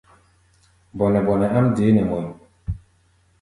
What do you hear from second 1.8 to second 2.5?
nɛ mɔʼí̧.